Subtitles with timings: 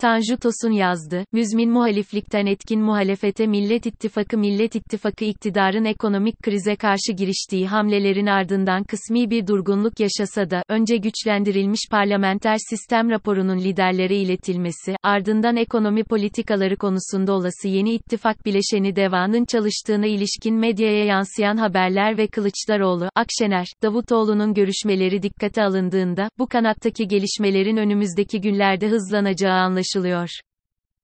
[0.00, 7.12] Tanju Tosun yazdı, müzmin muhaliflikten etkin muhalefete Millet İttifakı Millet İttifakı iktidarın ekonomik krize karşı
[7.16, 14.96] giriştiği hamlelerin ardından kısmi bir durgunluk yaşasa da, önce güçlendirilmiş parlamenter sistem raporunun liderlere iletilmesi,
[15.02, 22.26] ardından ekonomi politikaları konusunda olası yeni ittifak bileşeni devanın çalıştığına ilişkin medyaya yansıyan haberler ve
[22.26, 30.28] Kılıçdaroğlu, Akşener, Davutoğlu'nun görüşmeleri dikkate alındığında, bu kanattaki gelişmelerin önümüzdeki günlerde hızlanacağı anlaşılıyor anlaşılıyor.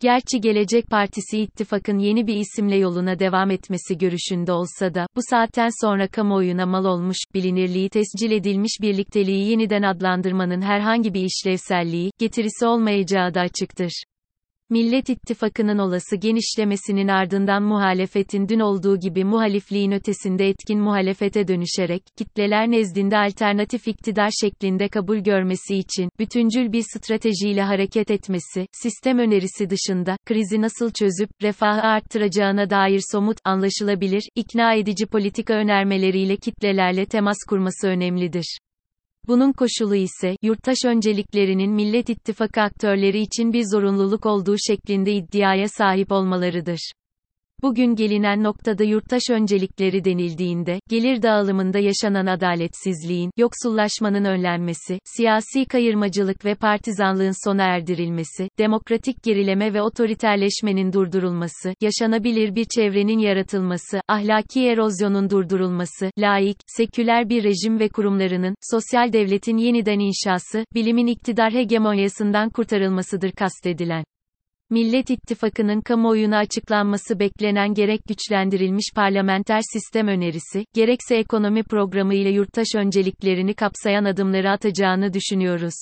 [0.00, 5.86] Gerçi Gelecek Partisi ittifakın yeni bir isimle yoluna devam etmesi görüşünde olsa da, bu saatten
[5.86, 13.34] sonra kamuoyuna mal olmuş, bilinirliği tescil edilmiş birlikteliği yeniden adlandırmanın herhangi bir işlevselliği, getirisi olmayacağı
[13.34, 14.02] da açıktır.
[14.72, 22.70] Millet İttifakı'nın olası genişlemesinin ardından muhalefetin dün olduğu gibi muhalifliğin ötesinde etkin muhalefete dönüşerek, kitleler
[22.70, 30.16] nezdinde alternatif iktidar şeklinde kabul görmesi için, bütüncül bir stratejiyle hareket etmesi, sistem önerisi dışında,
[30.26, 37.88] krizi nasıl çözüp, refahı arttıracağına dair somut, anlaşılabilir, ikna edici politika önermeleriyle kitlelerle temas kurması
[37.88, 38.58] önemlidir.
[39.28, 46.12] Bunun koşulu ise, yurttaş önceliklerinin Millet İttifakı aktörleri için bir zorunluluk olduğu şeklinde iddiaya sahip
[46.12, 46.92] olmalarıdır.
[47.64, 56.54] Bugün gelinen noktada yurttaş öncelikleri denildiğinde, gelir dağılımında yaşanan adaletsizliğin, yoksullaşmanın önlenmesi, siyasi kayırmacılık ve
[56.54, 66.10] partizanlığın sona erdirilmesi, demokratik gerileme ve otoriterleşmenin durdurulması, yaşanabilir bir çevrenin yaratılması, ahlaki erozyonun durdurulması,
[66.18, 74.04] laik, seküler bir rejim ve kurumlarının, sosyal devletin yeniden inşası, bilimin iktidar hegemonyasından kurtarılmasıdır kastedilen.
[74.72, 82.66] Millet İttifakı'nın kamuoyuna açıklanması beklenen gerek güçlendirilmiş parlamenter sistem önerisi, gerekse ekonomi programı ile yurttaş
[82.76, 85.74] önceliklerini kapsayan adımları atacağını düşünüyoruz.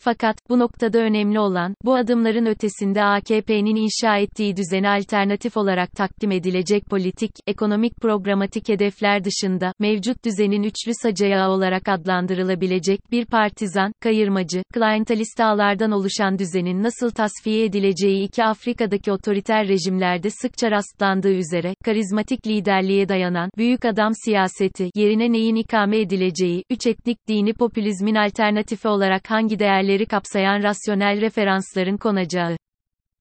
[0.00, 6.30] Fakat, bu noktada önemli olan, bu adımların ötesinde AKP'nin inşa ettiği düzene alternatif olarak takdim
[6.30, 14.62] edilecek politik, ekonomik programatik hedefler dışında, mevcut düzenin üçlü sacayağı olarak adlandırılabilecek bir partizan, kayırmacı,
[14.74, 22.46] klientelist ağlardan oluşan düzenin nasıl tasfiye edileceği iki Afrika'daki otoriter rejimlerde sıkça rastlandığı üzere, karizmatik
[22.46, 29.30] liderliğe dayanan, büyük adam siyaseti, yerine neyin ikame edileceği, üç etnik dini popülizmin alternatifi olarak
[29.30, 32.56] hangi değerli değerleri kapsayan rasyonel referansların konacağı.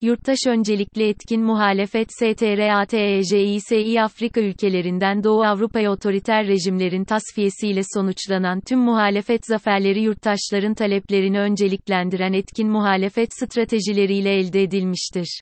[0.01, 9.45] Yurttaş öncelikli etkin muhalefet STRATEJISİ Afrika ülkelerinden Doğu Avrupa'ya otoriter rejimlerin tasfiyesiyle sonuçlanan tüm muhalefet
[9.45, 15.41] zaferleri yurttaşların taleplerini önceliklendiren etkin muhalefet stratejileriyle elde edilmiştir.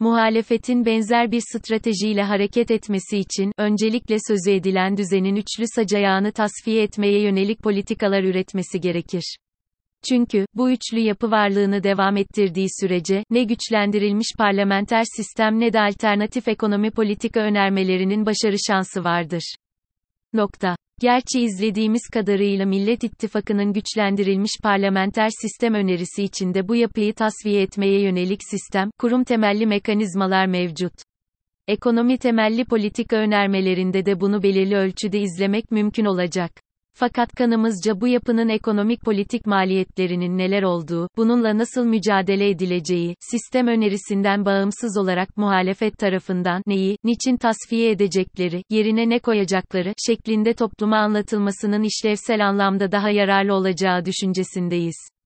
[0.00, 7.22] Muhalefetin benzer bir stratejiyle hareket etmesi için, öncelikle sözü edilen düzenin üçlü sacayağını tasfiye etmeye
[7.22, 9.36] yönelik politikalar üretmesi gerekir.
[10.08, 16.48] Çünkü, bu üçlü yapı varlığını devam ettirdiği sürece, ne güçlendirilmiş parlamenter sistem ne de alternatif
[16.48, 19.54] ekonomi politika önermelerinin başarı şansı vardır.
[20.32, 20.76] Nokta.
[21.00, 28.40] Gerçi izlediğimiz kadarıyla Millet İttifakı'nın güçlendirilmiş parlamenter sistem önerisi içinde bu yapıyı tasfiye etmeye yönelik
[28.50, 30.92] sistem, kurum temelli mekanizmalar mevcut.
[31.68, 36.52] Ekonomi temelli politika önermelerinde de bunu belirli ölçüde izlemek mümkün olacak.
[36.94, 44.44] Fakat kanımızca bu yapının ekonomik politik maliyetlerinin neler olduğu, bununla nasıl mücadele edileceği, sistem önerisinden
[44.44, 52.48] bağımsız olarak muhalefet tarafından neyi, niçin tasfiye edecekleri, yerine ne koyacakları, şeklinde topluma anlatılmasının işlevsel
[52.48, 55.19] anlamda daha yararlı olacağı düşüncesindeyiz.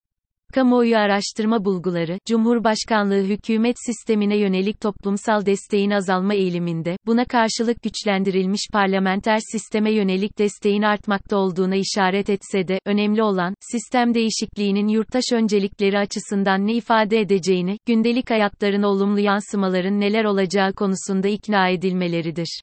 [0.55, 9.39] Kamuoyu araştırma bulguları, Cumhurbaşkanlığı hükümet sistemine yönelik toplumsal desteğin azalma eğiliminde, buna karşılık güçlendirilmiş parlamenter
[9.51, 16.67] sisteme yönelik desteğin artmakta olduğuna işaret etse de, önemli olan, sistem değişikliğinin yurttaş öncelikleri açısından
[16.67, 22.61] ne ifade edeceğini, gündelik hayatların olumlu yansımaların neler olacağı konusunda ikna edilmeleridir.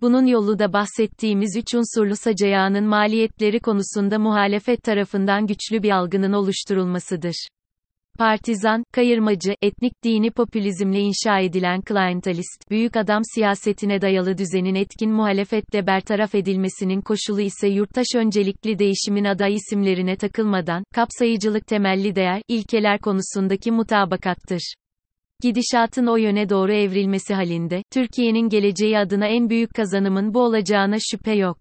[0.00, 7.48] Bunun yolu da bahsettiğimiz üç unsurlu sacayağının maliyetleri konusunda muhalefet tarafından güçlü bir algının oluşturulmasıdır.
[8.18, 15.86] Partizan, kayırmacı, etnik dini popülizmle inşa edilen klientelist, büyük adam siyasetine dayalı düzenin etkin muhalefetle
[15.86, 23.70] bertaraf edilmesinin koşulu ise yurttaş öncelikli değişimin aday isimlerine takılmadan, kapsayıcılık temelli değer, ilkeler konusundaki
[23.70, 24.74] mutabakattır.
[25.42, 31.32] Gidişatın o yöne doğru evrilmesi halinde, Türkiye'nin geleceği adına en büyük kazanımın bu olacağına şüphe
[31.32, 31.58] yok.